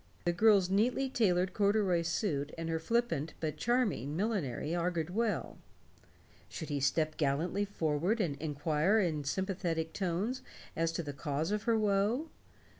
The 0.25 0.33
girl's 0.33 0.67
neatly 0.71 1.09
tailored 1.11 1.53
corduroy 1.53 2.01
suit 2.01 2.55
and 2.57 2.69
her 2.69 2.79
flippant 2.79 3.35
but 3.39 3.55
charming 3.57 4.15
millinery 4.15 4.75
augured 4.75 5.11
well. 5.11 5.59
Should 6.49 6.69
he 6.69 6.79
step 6.79 7.17
gallantly 7.17 7.65
forward 7.65 8.19
and 8.19 8.35
inquire 8.37 8.99
in 8.99 9.25
sympathetic 9.25 9.93
tones 9.93 10.41
as 10.75 10.91
to 10.93 11.03
the 11.03 11.13
cause 11.13 11.51
of 11.51 11.65
her 11.65 11.77
woe? 11.77 12.29